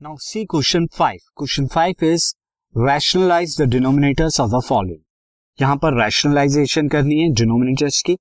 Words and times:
Now, 0.00 0.16
see 0.16 0.46
question 0.46 0.88
5. 0.88 1.20
Question 1.34 1.68
5 1.68 2.02
is, 2.02 2.34
rationalize 2.74 3.56
the 3.56 3.66
denominators 3.66 4.38
of 4.40 4.50
the 4.50 4.60
following. 4.62 5.02
यहाँ 5.58 5.76
पर 5.76 5.94
rationalisation 5.94 6.88
करनी 6.88 7.18
है 7.18 7.28
डिनोमिनेटर्स 7.34 8.00
की 8.02 8.14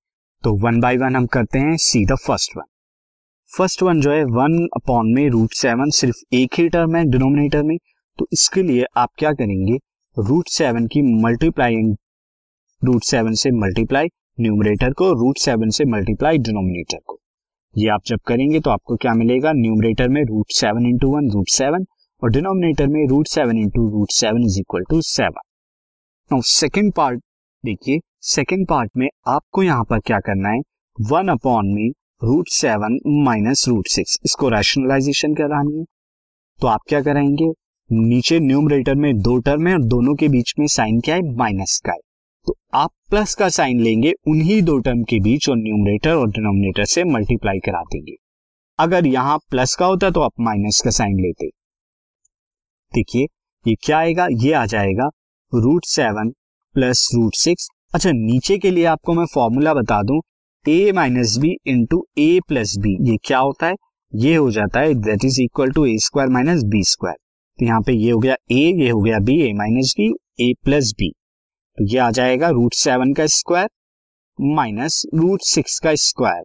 तो 0.44 0.54
वन 0.64 0.80
बाय 0.80 0.98
वन 0.98 1.16
हम 1.16 1.26
करते 1.36 1.60
हैं 1.60 1.78
see 1.80 2.04
the 2.06 2.16
first 2.26 2.58
one 2.58 2.64
first 3.52 3.84
one 3.84 4.02
जो 4.02 4.12
है 4.12 4.24
वन 4.34 4.58
अपॉन 4.78 5.14
में 5.16 5.30
रूट 5.30 5.54
सेवन 5.56 5.90
सिर्फ़ 6.00 6.18
एक 6.36 6.60
ही 6.60 6.68
टर्म 6.70 6.96
है 6.96 7.04
डिनोमिनेटर 7.12 7.64
में 7.64 7.78
तो 8.20 8.28
इसके 8.34 8.64
लिए 8.64 8.86
आप 8.98 9.12
क्या 9.18 9.32
करेंगे 9.34 9.78
रूट 10.18 10.50
सेवन 10.58 10.88
की 10.88 11.02
मल्टीप्लाइंग 11.24 11.96
रूट 12.82 13.04
सेवन 13.06 13.34
से 13.44 13.52
मल्टीप्लाई 13.62 14.10
न्यूमरेटर 14.38 14.94
को 14.94 15.12
रूट 15.22 15.38
सेवन 15.46 15.70
से 15.80 15.86
मल्टीप्लाई 15.96 16.38
डिनोमिनेटर 16.50 17.00
को 17.06 17.19
ये 17.78 17.90
आप 17.90 18.02
जब 18.06 18.20
करेंगे 18.28 18.60
तो 18.60 18.70
आपको 18.70 18.96
क्या 18.96 19.14
मिलेगा? 19.14 19.52
न्यूमरेटर 19.54 20.08
में 20.10 20.22
root 20.24 20.46
seven 20.52 20.86
into 20.86 21.08
one 21.16 21.30
root 21.32 21.50
seven 21.50 21.86
और 22.24 22.30
डिनोमिनेटर 22.32 22.88
में 22.88 23.08
root 23.08 23.28
seven 23.28 23.58
into 23.58 23.90
root 23.90 24.12
seven 24.12 24.44
is 24.44 24.60
equal 24.60 24.84
to 24.90 25.02
seven 25.02 26.42
second 26.42 26.94
part 26.94 27.20
देखिए 27.66 28.00
सेकेंड 28.22 28.68
पार्ट 28.68 28.92
में 28.98 29.08
आपको 29.28 29.64
यहाँ 29.64 29.84
पर 29.84 30.00
क्या 30.00 30.20
करना 30.20 30.50
है? 30.50 30.60
वन 31.12 31.28
अपॉन 31.28 31.68
में 31.68 31.90
root 32.24 32.50
seven 32.50 33.00
minus 33.26 33.68
root 33.68 33.88
six 33.88 34.18
इसको 34.26 34.50
रैशनलाइजेशन 34.50 35.34
करानी 35.34 35.80
है? 35.80 35.86
तो 36.62 36.68
आप 36.68 36.80
क्या 36.88 37.02
कराएँगे 37.02 37.52
नीचे 37.92 38.40
न्यूमरेटर 38.40 38.96
में 38.96 39.14
दो 39.18 39.38
टर्म 39.38 39.68
है 39.68 39.74
और 39.74 39.84
दोनों 39.84 40.16
के 40.16 40.28
बीच 40.28 40.54
में 40.60 40.68
साइन 40.68 41.00
क्या 41.00 41.16
है? 41.16 41.36
माइनस 41.36 41.82
का 41.86 41.92
है। 41.92 42.09
तो 42.50 42.56
आप 42.74 42.90
प्लस 43.10 43.34
का 43.36 43.48
साइन 43.50 43.80
लेंगे, 43.80 44.12
उन्हीं 44.28 44.62
दो 44.62 44.78
टर्म 44.80 45.02
के 45.04 45.20
बीच 45.20 45.48
और 45.50 45.56
न्यूमरेटर 45.58 46.14
और 46.14 46.30
डिनोमिनेटर 46.30 46.86
से 46.86 47.04
मल्टीप्लाई 47.06 47.60
करा 47.66 47.82
देंगे। 47.92 48.16
अगर 48.80 49.06
यहाँ 49.08 49.38
प्लस 49.52 49.76
का 49.76 49.86
होता 49.86 50.10
तो 50.10 50.22
आप 50.22 50.32
माइनस 50.40 50.82
का 50.82 50.90
साइन 50.90 51.20
लेते। 51.20 51.48
देखिए, 52.92 53.28
ये 53.66 53.76
क्या 53.84 53.98
आएगा? 53.98 54.28
ये 54.34 54.54
आ 54.54 54.66
जाएगा 54.66 55.10
root 55.52 55.86
seven 55.86 56.30
plus 56.76 57.10
root 57.16 57.36
six 57.36 57.70
अच्छा 57.96 58.12
नीचे 58.12 58.58
के 58.58 58.72
लिए 58.72 58.86
आपको 58.86 59.14
मैं 59.14 59.26
फॉर्मूला 59.34 59.74
बता 59.74 60.02
दूँ 60.04 60.22
A 60.66 60.92
minus 60.92 61.38
B 61.38 61.56
into 61.68 62.04
A 62.18 62.40
plus 62.48 62.76
B 62.80 62.98
ये 63.12 63.18
क्या 63.24 63.40
होता 63.40 63.68
है? 63.68 63.76
ये 64.14 64.36
हो 64.36 64.50
जाता 64.52 64.80
है 64.80 64.94
that 65.02 65.26
is 65.26 65.42
equal 65.42 65.72
to 65.72 65.86
A 65.86 65.98
square 66.00 66.30
minus 66.30 66.64
B 66.66 66.84
square 66.86 67.18
तो 67.60 67.66
यहाँ 67.66 67.82
पे 67.82 67.94
ये 67.96 68.12
हो 68.12 68.20
गया 68.20 68.36
ए 68.52 68.66
ये 68.82 68.90
हो 68.90 69.02
गया 69.02 69.20
B 69.22 69.40
A 69.42 69.54
minus 69.54 69.94
B 69.98 70.12
A 70.42 70.54
plus 70.66 70.94
B 71.00 71.14
तो 71.80 71.86
ये 71.86 71.98
आ 72.00 72.10
जाएगा 72.12 72.48
रूट 72.50 72.74
सेवन 72.74 73.14
का 73.14 73.26
स्क्वायर 73.26 73.70
माइनस 74.40 75.04
रूट 75.14 75.42
सिक्स 75.42 75.80
का 75.80 75.94
स्क्वायर 75.96 76.44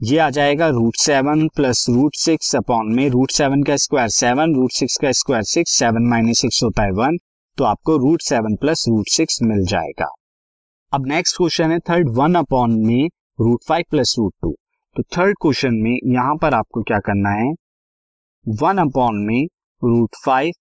ये 0.00 0.18
आ 0.18 0.28
जाएगा 0.30 0.68
root 0.68 0.96
seven 0.96 1.48
plus 1.48 1.84
root 1.90 2.14
six 2.14 2.54
upon 2.56 2.94
में 2.94 3.08
रूट 3.10 3.30
सेवन 3.30 3.62
का 3.62 3.76
स्क्वायर 3.76 4.08
सेवन 4.08 4.54
रूट 4.54 4.72
सिक्स 4.72 4.96
का 4.96 5.12
square 5.12 5.42
six 5.42 5.72
seven 5.72 6.08
minus 6.10 6.40
six 6.40 6.62
होता 6.64 6.82
है 6.82 6.92
वन 6.92 7.18
तो 7.58 7.64
आपको 7.64 7.96
root 7.96 8.22
seven 8.22 8.56
plus 8.56 8.84
root 8.88 9.08
six 9.08 9.42
मिल 9.42 9.64
जाएगा। 9.66 10.12
अब 10.92 11.06
नेक्स्ट 11.06 11.36
क्वेश्चन 11.36 11.72
है 11.72 11.78
थर्ड 11.78 12.16
वन 12.16 12.34
अपॉन 12.34 12.78
में 12.86 13.08
root 13.40 13.64
five 13.68 13.84
plus 13.90 14.14
root 14.18 14.34
two 14.42 14.54
तो 14.96 15.02
थर्ड 15.18 15.36
क्वेश्चन 15.42 15.74
में 15.74 15.96
यहाँ 16.14 16.36
पर 16.36 16.54
आपको 16.54 16.82
क्या 16.82 16.98
करना 16.98 17.30
है? 17.42 17.52
वन 18.46 18.78
अपॉन 18.78 19.24
में 19.26 19.44
root 19.82 20.24
five 20.24 20.52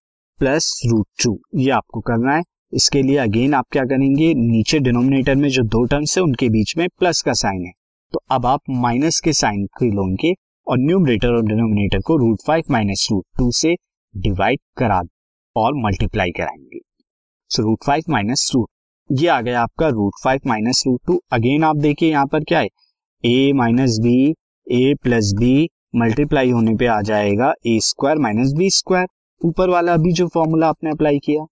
plus 0.41 0.81
root 0.85 1.05
two, 1.23 1.39
ये 1.55 1.69
आपको 1.71 1.99
करना 2.01 2.35
है। 2.35 2.41
इसके 2.73 3.01
लिए 3.01 3.17
अगेन 3.17 3.53
आप 3.53 3.65
क्या 3.71 3.83
करेंगे, 3.83 4.33
नीचे 4.33 4.79
डिनोमिनेटर 4.79 5.35
में 5.35 5.47
जो 5.49 5.63
दो 5.63 5.83
टर्म्स 5.85 6.17
है, 6.17 6.23
उनके 6.23 6.49
बीच 6.49 6.73
में 6.77 6.87
प्लस 6.99 7.21
का 7.21 7.33
साइन 7.33 7.65
है। 7.65 7.71
तो 8.13 8.19
अब 8.31 8.45
आप 8.45 8.61
माइनस 8.69 9.19
के 9.19 9.33
साइन 9.33 9.65
को 9.79 9.85
लोगे 9.87 10.33
और 10.67 10.77
न्यूमरेटर 10.79 11.27
और 11.27 11.45
डिनोमिनेटर 11.45 11.99
को 11.99 12.17
root 12.17 12.39
five 12.47 12.71
minus 12.71 13.07
root 13.11 13.25
two 13.37 13.51
से 13.51 13.75
डिवाइड 14.15 14.59
करा 14.77 15.01
और 15.55 15.75
मल्टीप्लाई 15.75 16.31
कराएँगे। 16.31 16.79
So 17.51 17.63
root 17.63 17.85
five 17.85 18.03
minus 18.09 18.49
root, 18.55 18.67
ये 19.09 19.27
आ 19.27 19.39
गया 19.41 19.61
आपका 19.61 19.87
root 19.89 20.23
five 20.23 20.39
minus 20.47 20.83
root 20.87 20.99
two. 21.07 21.21
Again 21.33 21.63
आप 21.63 21.75
देखिए 21.77 22.11
यहाँ 22.11 22.25
पर 22.25 22.43
क्या 22.43 22.59
है, 22.59 22.67
A 23.23 23.51
minus 23.55 23.99
B, 23.99 24.33
A 24.67 24.93
plus 25.03 25.33
B 25.39 25.69
multiply 25.95 26.51
होने 26.51 26.75
पे 26.75 26.85
आ 26.87 27.01
जाएगा, 27.01 27.53
A 27.67 27.79
square 27.83 28.17
minus 28.17 28.53
B 28.53 28.69
square. 28.69 29.07
ऊपर 29.41 29.69
वाला 29.69 29.93
अभी 29.93 30.11
जो 30.13 30.27
फॉर्मूला 30.27 30.67
आपने 30.69 30.89
अप्लाई 30.89 31.19
किया। 31.19 31.45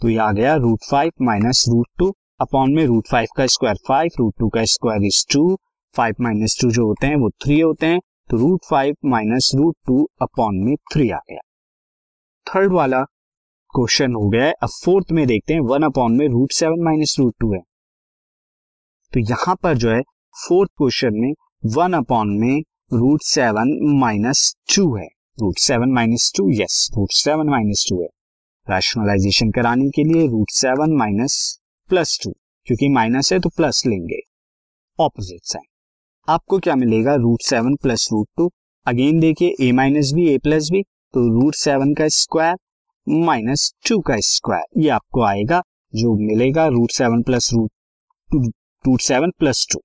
तो 0.00 0.08
ये 0.08 0.16
आ 0.18 0.30
गया 0.32 0.54
root 0.56 0.84
five 0.90 1.12
minus 1.22 1.64
root 1.68 1.86
two 1.98 2.12
upon 2.40 2.74
में 2.74 2.84
रूट 2.86 3.08
फाइव 3.10 3.28
का 3.36 3.46
स्क्वायर 3.46 3.76
फाइव 3.88 4.10
रूट 4.18 4.34
टू 4.38 4.48
का 4.48 4.64
square 4.64 5.04
is 5.04 5.24
two 5.32 5.56
five 5.94 6.14
minus 6.20 6.58
two 6.60 6.70
जो 6.70 6.86
होते 6.86 7.06
हैं 7.06 7.16
वो 7.16 7.30
थ्री 7.44 7.58
होते 7.60 7.86
हैं 7.86 8.00
तो 8.30 8.36
root 8.36 8.64
five 8.70 8.94
minus 9.04 9.50
root 9.54 9.76
two 9.86 10.02
upon 10.22 10.56
में 10.64 10.74
थ्री 10.92 11.10
आ 11.10 11.18
गया। 11.30 11.40
थर्ड 12.46 12.72
वाला 12.72 13.02
क्वेश्चन 13.70 14.14
हो 14.14 14.28
गया 14.28 14.44
है, 14.44 14.52
अब 14.52 14.68
फोर्थ 14.84 15.12
में 15.12 15.26
देखते 15.26 15.54
हैं 15.54 15.60
वन 15.60 15.82
अपॉन 15.82 16.16
में 16.16 16.26
root 16.28 16.52
seven 16.52 16.84
minus 16.84 17.16
root 17.18 17.34
two 17.40 17.52
है। 17.54 17.60
तो 19.12 19.20
यहाँ 19.20 19.56
पर 19.62 19.76
जो 19.76 19.90
है 19.90 20.00
फोर्थ 20.36 20.70
क्वेश्चन 20.78 21.14
में 21.14 21.32
वन 21.74 21.92
अपॉन 21.92 22.28
में 22.38 22.62
रूट 22.92 23.22
सेवन 23.24 23.78
माइनस 24.00 24.54
टू 24.76 24.94
है। 24.96 25.08
Root 25.38 25.58
seven 25.58 25.90
minus 25.92 26.32
two 26.36 26.48
yes 26.50 26.88
root 26.96 27.12
seven 27.12 27.48
minus 27.50 27.84
two 27.88 28.00
है। 28.02 28.06
रैशनलाइजेशन 28.66 29.50
कराने 29.50 29.88
के 29.96 30.04
लिए 30.04 30.26
root 30.26 30.50
seven 30.50 30.92
minus 30.96 31.36
plus 31.90 32.18
two 32.22 32.30
क्योंकि 32.66 32.88
माइनस 32.88 33.32
है 33.32 33.38
तो 33.40 33.48
प्लस 33.48 33.82
लेंगे। 33.86 34.20
ऑपोजिट 34.98 35.40
साइन 35.44 35.66
आपको 36.28 36.58
क्या 36.58 36.76
मिलेगा 36.76 37.14
root 37.16 37.42
seven 37.42 37.76
plus 37.82 38.08
root 38.12 38.28
two 38.36 38.50
again 38.86 39.20
देखिए 39.20 39.54
A 39.60 39.70
minus 39.72 40.12
B 40.14 40.26
A 40.28 40.38
plus 40.38 40.70
B 40.72 40.82
तो 40.82 41.28
रूट 41.32 41.54
सेवन 41.54 41.94
का 41.94 42.08
स्क्वायर 42.14 42.56
माइनस 43.06 43.72
टू 43.88 44.00
का 44.00 44.16
स्क्वायर 44.24 44.82
ये 44.82 44.88
आपको 44.90 45.22
आएगा, 45.22 45.62
जो 45.94 46.14
मिलेगा 46.18 46.66
root 46.66 46.90
seven 46.90 47.22
plus 47.22 47.52
root 47.52 48.52
root 48.84 49.00
seven 49.02 49.30
plus 49.38 49.66
two 49.72 49.82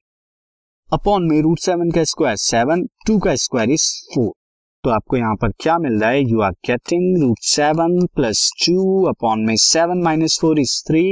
upon 0.89 1.27
में 1.29 1.41
रूट 1.41 1.59
सेवन 1.59 1.91
का 1.91 2.03
स्क्वायर 2.03 2.35
सेवन 2.41 2.87
टू 3.07 3.19
का 3.19 3.35
स्क्वायर 3.35 3.71
इज़ 3.71 3.91
फोर 4.13 4.31
तो 4.83 4.89
आपको 4.89 5.17
यहाँ 5.17 5.35
पर 5.35 5.51
क्या 5.59 5.77
मिल 5.77 5.99
रहा 5.99 6.09
है? 6.09 6.21
You 6.29 6.41
are 6.41 6.51
getting 6.67 7.21
root 7.21 7.39
seven 7.39 8.05
plus 8.15 8.51
two 8.59 9.03
upon 9.05 9.39
में 9.39 9.55
seven 9.55 10.01
minus 10.03 10.37
four 10.41 10.59
is 10.59 10.81
three 10.87 11.03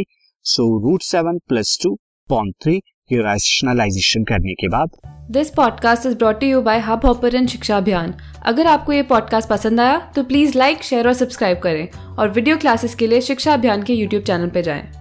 so 0.46 0.64
root 0.84 1.02
seven 1.02 1.38
plus 1.48 1.78
two 1.84 1.94
upon 1.94 2.52
three 2.64 2.76
ये 3.12 3.18
रैशनलाइजेशन 3.18 4.24
करने 4.24 4.54
के 4.54 4.68
बाद। 4.68 4.90
This 5.32 5.50
podcast 5.50 6.06
is 6.06 6.16
brought 6.16 6.44
you 6.44 6.62
by 6.62 6.80
Hubhopper 7.06 7.46
Shiksha 7.48 7.78
Abhiyan 7.78 8.14
अगर 8.46 8.68
आपको 8.68 8.94
ये 8.94 9.04
पॉडकास्ट 9.04 9.50
पसंद 9.50 9.80
आया 9.80 10.00
तो 10.16 10.24
प्लीज़ 10.24 10.58
लाइक 10.58 10.84
शेयर 10.84 11.08
और 11.08 11.14
सब्सक्राइब 11.14 11.60
करें। 11.60 11.88
और 12.16 12.30
वीडियो 12.30 12.58
क्लासेस 12.58 12.96
के 12.96 13.08
लिए 13.08 13.22
शिक्षा 13.22 13.54
अभियान 13.54 13.84
के 13.84 13.94
यूट्यूब 13.94 14.24
चैनल 14.24 14.50
पर 14.50 14.62
जाएँ। 14.62 14.99